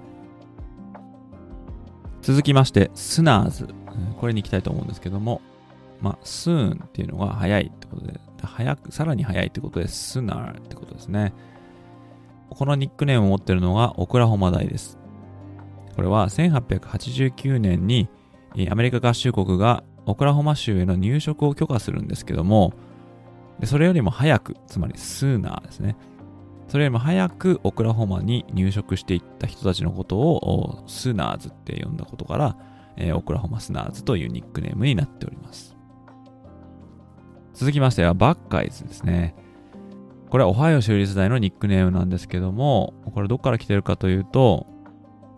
[2.25, 3.67] 続きまして、スナーズ。
[4.19, 5.43] これに行きたいと思うんですけども、
[6.01, 11.33] まあ、スーンっていうのが早いってことで、早く、さらに早いってことで、スナーってことですね。
[12.49, 14.97] このニックネームを持ってるのがオクラホマ大です。
[15.95, 18.09] これは1889年に
[18.71, 22.73] アメリカ合衆国がオクラホマ州への入植を許可するんですけども、
[23.65, 25.95] それよりも早く、つまりスーナーですね。
[26.67, 32.57] それよりも早くオクラホマに入植していった人たちのことをスナーズって呼んだことから、
[32.97, 35.75] えー、オクラホマスナーズというニックネームになっております。
[37.53, 39.35] 続きましてはバッカイズですね。
[40.29, 44.67] これはオハイオ州立大のニックネームなんですけども、これどっから来てるかというと、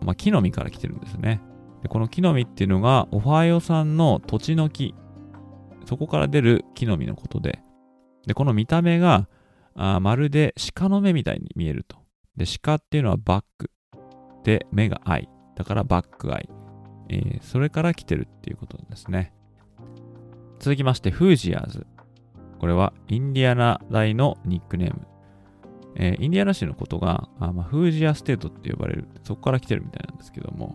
[0.02, 1.40] まあ、木の実から来てるんですね。
[1.82, 4.94] でこの木の実っていうのが、オハイオ産の土地の木、
[5.84, 7.60] そこから出る木の実のことで、
[8.26, 9.28] で、この見た目が、
[9.80, 11.98] あまるで鹿の目みたいに見えると。
[12.36, 13.70] で、鹿っていうのはバック。
[14.42, 15.28] で、目がアイ。
[15.54, 16.48] だからバックアイ。
[17.08, 19.32] えー、それから来てるっていうことですね。
[20.58, 21.86] 続きまして、フージアーズ。
[22.58, 25.06] これはインディアナ大のニックネーム。
[25.94, 29.08] えー、インディアナ州のことが、あまあ、フージアステートって呼ばれる。
[29.22, 30.74] そこから来てるみたいなんですけども。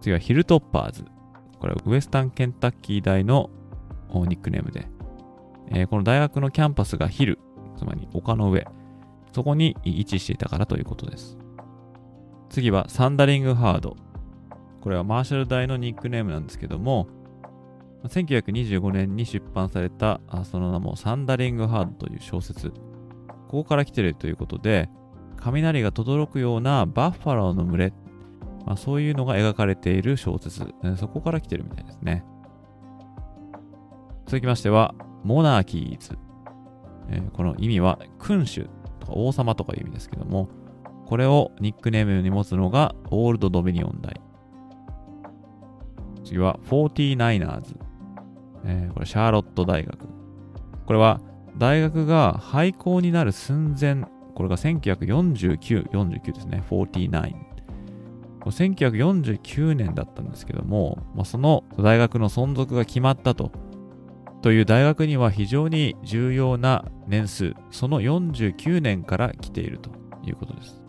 [0.00, 1.04] 次はヒルトッパーズ。
[1.60, 3.50] これはウエスタンケンタッキー大の
[4.10, 4.93] ニックネームで。
[5.70, 7.38] えー、この大学のキャンパスが hill、
[7.76, 8.66] つまり丘の上、
[9.32, 11.38] そこに位置していたからということです。
[12.50, 13.96] 次はサンダリングハード。
[14.80, 17.08] これはマーシャル大のニックネームなんですけども、
[18.06, 22.70] 1925年に出版されたその名もサンダリングハードという小説。
[23.48, 24.88] ここから来てるということで、
[25.36, 27.92] 雷が轟くようなバッファローの群れ、
[28.66, 32.24] まあ、そういうのが描かれている小説、そこから来てるみたいですね。
[34.26, 36.18] 続きましては、モナーキーズ。
[37.08, 38.68] えー、この意味は君主
[39.00, 40.48] とか王様とかいう意味ですけども、
[41.06, 44.20] これをニックネームに持つのがオールドドミニオン大。
[46.24, 47.76] 次は 49ers。
[48.66, 50.08] えー、これシャーロット大学。
[50.86, 51.20] これは
[51.58, 57.54] 大学が廃校になる寸前、これが1949、49ですね、49。
[58.50, 63.52] 1949年だったんですけども、まあ、その大学の存続が決まったと
[64.44, 69.88] という大学には非常に重要な年数、その49年から来ていると
[70.22, 70.82] いうことです。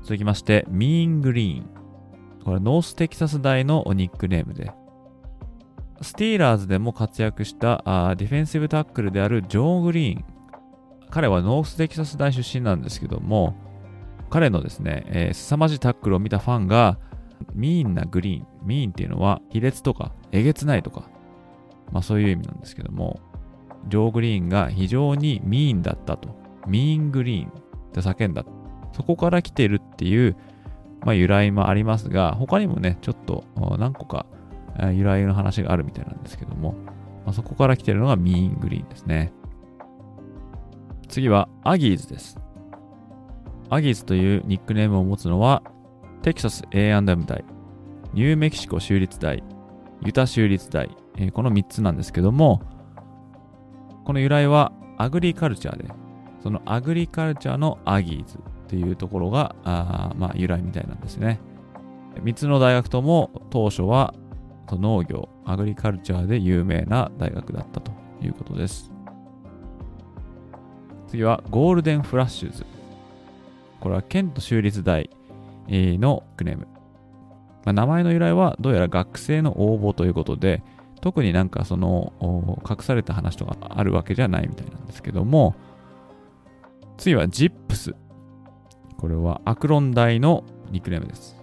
[0.00, 1.68] 続きまして、ミーングリーン。
[2.42, 4.72] これノーステキサス大のニックネームで、
[6.00, 10.24] スティーラーズでも活躍したあディフェンシブタックルであるジョー・グリーン。
[11.10, 13.54] 彼はノーステキサス大出身なんですけども、
[14.30, 16.98] 彼のですね、えー、凄まじいタックルを見たファンが、
[17.52, 21.10] mean な green。mean っていうのは、卑劣とか、えげつないとか、
[21.92, 23.20] まあそういう意味なんですけども、
[23.88, 26.36] ジョー・グリーンが非常に mean だったと。
[26.66, 27.52] mean green っ
[27.92, 28.44] て叫んだ。
[28.92, 30.36] そこから来てるっていう、
[31.02, 33.44] まあ、由来もありますが、他にもね、ちょっと
[33.78, 34.26] 何個か
[34.92, 36.72] 由来の話があるみたいなんですけども、
[37.24, 39.32] まあ、そこから来てるのがミーングリーンですね。
[41.08, 42.38] 次はアギーズです。
[43.70, 45.62] アギーズというニックネームを持つのは、
[46.22, 47.44] テキサス A&M 大、
[48.12, 49.42] ニューメキシコ州立大、
[50.02, 52.62] ユタ州立大、え、この3つなんですけども、
[54.04, 55.88] この由来はアグリカルチャーで、
[56.42, 61.40] そのアグリカルチャーのアギーズっていうところが、あまあ、由来みたいなんですね。
[62.22, 64.14] 3つの大学とも当初は
[64.70, 68.92] 農業、アグリカルチャーで有名な大学だったということです。
[71.08, 72.66] 次はゴールデンフラッシュズ。
[73.80, 75.10] これはケント州立大
[75.68, 76.66] のクネーム。
[77.64, 80.62] まあ、名前の由来はどうやら学生の応募ということで、
[81.08, 85.54] 特になんかその隠された話とかあるわけじゃないみたいなんですけども、
[86.98, 87.94] 次はジップス。
[88.98, 91.42] これはアクロン大のニックネームです。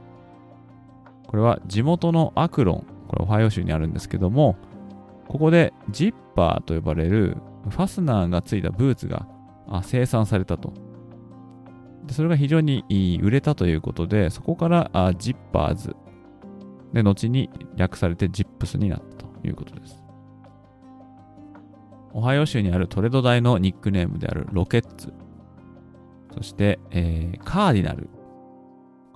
[1.25, 4.55] これは地元のアクロン、これオハイオ州にあるんですけども、
[5.27, 7.37] ここでジッパーと呼ばれる
[7.67, 9.27] ファスナーがついたブーツが
[9.81, 10.73] 生産されたと。
[12.05, 12.85] でそれが非常に
[13.23, 15.95] 売れたということで、そこからジッパーズ
[16.93, 20.03] で、後に略されてジップスになったということです。
[22.13, 25.13] オハイオ州にあるトレド大のニックネームであるロケッツ。
[26.33, 28.09] そして、えー、カーディナル。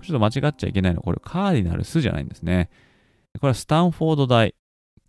[0.02, 2.70] ちょっと間違っちゃいけないのは、これカーディナルスじゃないんですね。
[3.36, 4.56] これはスタンフォード大。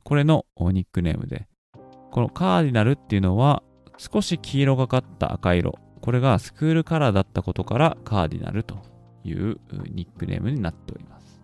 [0.05, 1.49] これのニックネームで。
[2.11, 3.63] このカーディナルっていうのは
[3.97, 5.79] 少し黄色がかった赤色。
[6.01, 8.79] これがスクールカラーだったことからカーディナルと
[9.25, 9.59] いう
[9.93, 11.41] ニックネームになっております。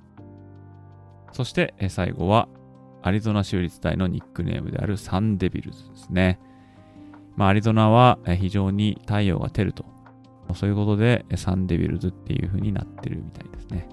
[1.33, 2.49] そして最後は
[3.07, 6.40] アリゾナ州立大のニックネームであるサンデビルズですね。
[7.36, 9.84] まあ、アリゾナは非常に太陽が照ると。
[10.54, 13.88] そういうことでサンデビルズっていう風になってるみたいですね。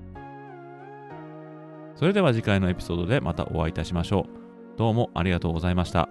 [1.94, 4.26] それでは次回のエピソードでまたお会いいたしましょ
[4.74, 4.78] う。
[4.78, 6.10] どうもありがとうございました。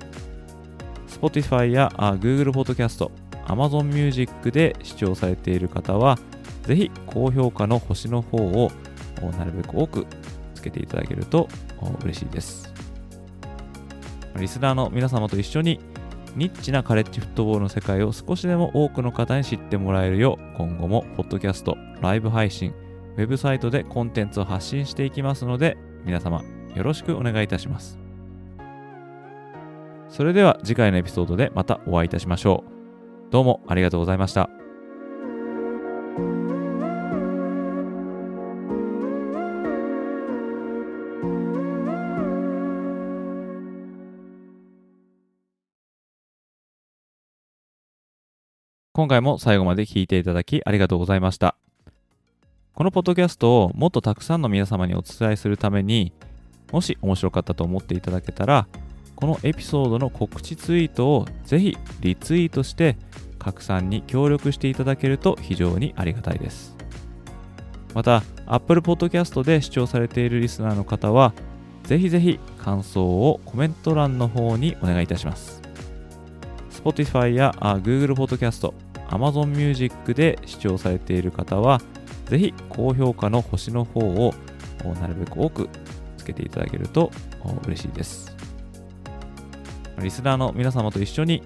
[1.21, 3.09] Spotify や Google Podcast、
[3.45, 6.17] Amazon Music で視聴されている方は、
[6.63, 8.71] ぜひ高評価の星の方を
[9.37, 10.07] なるべく多く
[10.55, 11.47] つけていただけると
[12.03, 12.73] 嬉しいです。
[14.35, 15.79] リスナーの皆様と一緒に
[16.35, 22.73] ニッチなカレッジフットボールの世界を少しでも多くの方に知ってもらえるよう、今後もポッドキャスト、ライブ配信、
[23.17, 26.41] ウェブサイトでコンテンツを発信していきますので、皆様
[26.73, 28.00] よろしくお願いいたします。
[30.11, 32.65] それでは次回のエピソードでまたお会いいたしましょ
[33.29, 33.31] う。
[33.31, 34.49] どうもありがとうございました。
[48.93, 51.55] 今回も最後まで聞いていただきありがとうございました。
[52.73, 56.11] このポッドキャストをもっとたくさんの皆様にお伝えするために、
[56.73, 58.67] もし面白かったと思っていただけたら、
[59.21, 62.97] このエピソードの告知ツイートをぜひリツイートして
[63.37, 66.75] 拡散に協力していただけると非常にありがたいです。
[67.93, 71.33] また、Apple Podcast で視聴されているリスナーの方は、
[71.83, 75.61] ぜひぜひ感想をコメント欄の方にお願いいたします。
[76.71, 78.73] Spotify や Google Podcast、
[79.09, 81.79] Amazon Music で視聴されている方は、
[82.25, 84.33] ぜひ高評価の星の方を
[84.99, 85.69] なるべく多く
[86.17, 87.11] つけていただけると
[87.67, 88.30] 嬉しいです。
[90.01, 91.43] リスナーの皆様と一緒に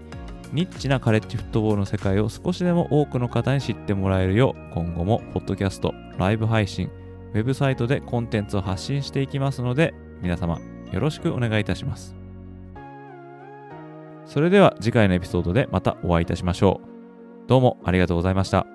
[0.53, 6.89] ニッチなカレッジフットボールの世界を少しでも多くの方に知ってもらえるよう今後もポッドキャスト、ライブ配信、
[7.33, 10.59] ウェブサイトでコンテンツを発信していきますので皆様
[10.91, 12.15] よろしくお願いいたします。
[14.25, 17.47] それでは次回のエピソードでまたお会いいたしましょう。
[17.47, 18.74] どうもありがとうございました。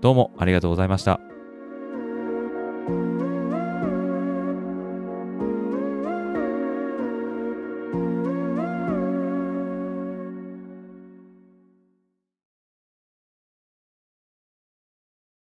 [0.00, 1.20] どうもありがとうございました。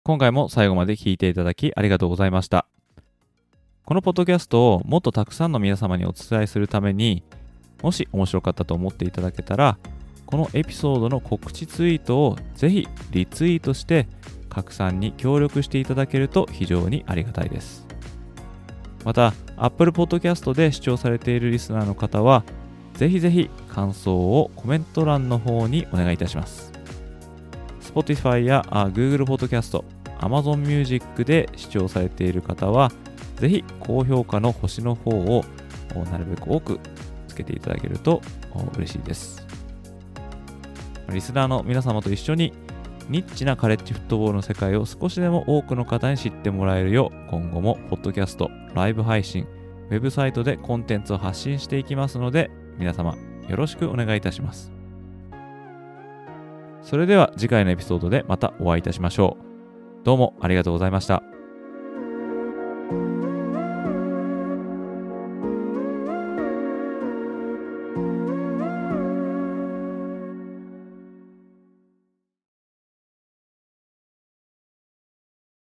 [0.05, 2.69] 今回も最後まで聞いていただきありがとうございました。
[3.85, 7.25] このポッドキャストをもっとたくさんの皆様にお伝えするために、
[7.83, 9.79] もし面白かったと思っていただけたら、
[10.27, 14.09] このエピソードの告知ツイートをぜひリツイートして
[14.51, 17.87] 拡散に協力していただけると非常にありがたいです。
[19.05, 22.43] また、Apple Podcast で視聴されているリスナーの方は、
[22.95, 26.73] ぜひぜひ感想をコメント欄の方にお願いいたします。
[27.81, 29.85] Spotify や Google Podcast、
[30.19, 32.91] Amazon Music で視聴されている方は、
[33.37, 35.45] ぜひ高評価の星の方を
[36.11, 36.81] なるべく多く
[37.29, 38.21] つけていただけると
[38.77, 39.46] 嬉しいです。
[41.11, 42.53] リスナーの皆様と一緒に
[43.09, 49.47] ニッチなカレッジフットボールの世界を少しでも多くの方に知ってもらえるよう今後もポッドキャスト、ライブ配信、
[49.91, 53.15] ウェブサイトでコンテンツを発信していきますので皆様
[53.49, 54.73] よろしくお願いいたします。
[56.83, 60.05] それでは次回のエピソードでまたお会いいたしましょう。
[60.05, 61.23] どうもありがとうございました。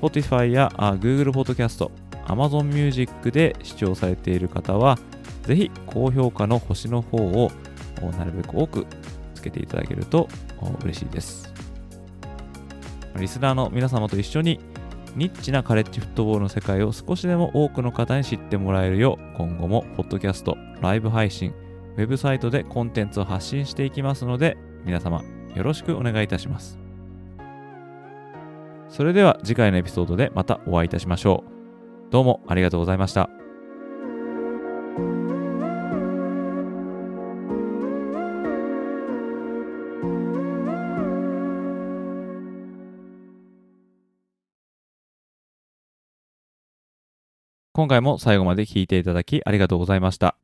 [0.00, 1.90] Spotify やあ Google Podcast、
[2.26, 4.98] Amazon Music で視聴されている方は、
[5.42, 7.50] ぜひ高評価の星の方を
[8.18, 8.86] なるべく多く
[9.34, 10.28] つけていただけると
[10.82, 11.52] 嬉しいです。
[13.16, 14.60] リスナーの皆様と一緒に
[15.16, 21.52] ニッチなカレッジフットボールの世界を少しでも多くの方に知ってもらえるよう今後もポッドキャスト、ライブ配信、
[21.96, 25.22] ウェブサイトでコンテンツを発信していきますので皆様
[25.54, 26.79] よろしくお願いいたします。
[28.90, 31.44] それでは次回のエピソードでまたお会いいたしましょ
[32.08, 32.10] う。
[32.10, 33.30] どうもありがとうございました。
[47.72, 50.34] 今回も最後まで聞いていただきありがとうございました。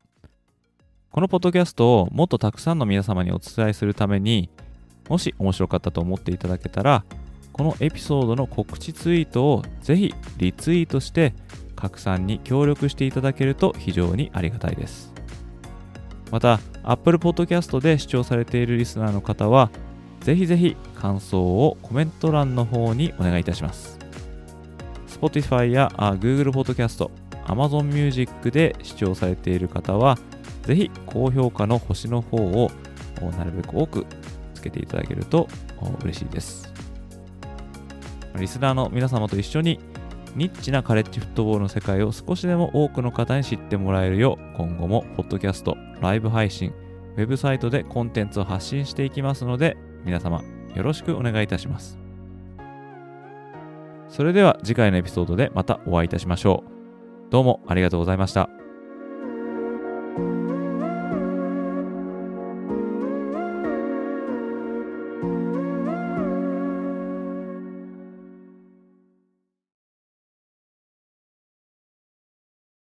[1.11, 4.49] このポッドキャストをもっとたくさんの皆様にお伝えするために、
[5.09, 7.03] もし面白かったと思っていただけたら、
[7.57, 11.33] このエピソードの告知ツイートをぜひリツイートして
[11.75, 15.13] 拡散に協力していただけると非常にありがたいです。
[16.31, 19.71] また、Apple Podcast で視聴されているリスナーの方は、
[20.21, 23.97] ぜひぜひ感想をコメント欄の方にお願いいたします。
[25.07, 27.09] Spotify やあ Google Podcast、
[27.45, 30.17] Amazon Music で視聴されている方は、
[30.63, 32.71] ぜひ高評価の星の方を
[33.37, 34.05] なるべく多く
[34.53, 35.47] つけていただけると
[36.03, 36.66] 嬉しいです。
[38.37, 39.79] リスナーの皆様と一緒に
[40.35, 46.73] ニッチなカレッジフットボールの世界を少しでも多くの方に知ってもらえるよう今後もポッドキャスト、ライブ配信、
[47.15, 50.43] ウェブサイトでコンテンツを発信していきますので皆様
[50.75, 51.97] よろしくお願いいたします。
[54.09, 57.31] それでは次回のエピソードでまたお会いいたしましょう。
[57.31, 58.56] どうもありがとうございました。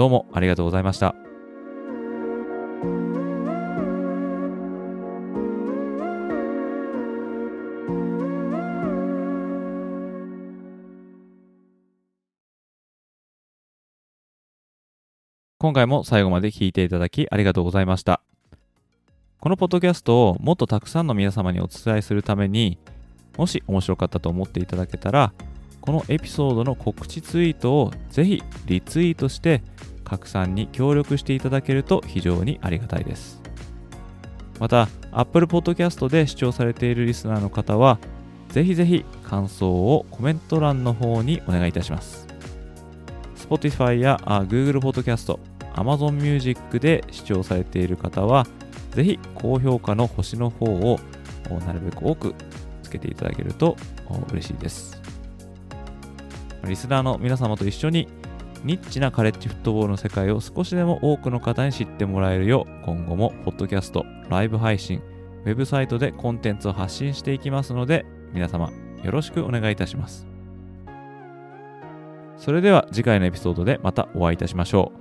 [0.00, 1.14] どうもありがとうございました。
[15.58, 18.22] 今回も最後まで聞いていただきありがとうございました。
[19.38, 22.78] このポッドキャストをもっとたくさんの皆様にお伝えするために、
[23.36, 25.34] もし面白かったと思っていただけたら、
[25.82, 29.62] このエピソードの告知ツイートをぜひリツイートして
[30.10, 33.40] 拡散に協力していただけると非常にありがたいです。
[34.58, 38.00] また、Apple Podcast で視聴されているリスナーの方は、
[38.48, 42.26] ぜひぜひ感想をコメント欄の方にお願いいたします。
[43.36, 45.38] Spotify や Google Podcast、
[45.74, 48.48] Amazon Music で視聴されている方は、
[48.90, 50.98] ぜひ高評価の星の方を
[51.64, 52.34] なるべく多く
[52.82, 53.76] つけていただけると
[54.32, 55.00] 嬉しいです。
[56.64, 58.08] リスナーの皆様と一緒に
[58.64, 65.00] ニッチなカレッジフットボールの世界を少しでも多くの方に知ってもらえるよう今後もポッドキャスト、ライブ配信、
[65.44, 68.70] ウェブサイトでコンテンツを発信していきますので皆様
[69.02, 70.26] よろしくお願いいたします。
[72.36, 74.92] それでは次回のエピソードでまたお会いいたしましょ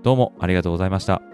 [0.00, 0.02] う。
[0.02, 1.33] どうもありがとうございました。